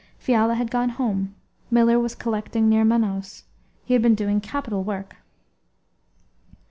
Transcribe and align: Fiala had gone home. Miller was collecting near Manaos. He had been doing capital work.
Fiala 0.17 0.55
had 0.55 0.71
gone 0.71 0.89
home. 0.89 1.35
Miller 1.69 1.99
was 1.99 2.15
collecting 2.15 2.67
near 2.67 2.83
Manaos. 2.83 3.43
He 3.85 3.93
had 3.93 4.01
been 4.01 4.15
doing 4.15 4.41
capital 4.41 4.83
work. 4.83 5.17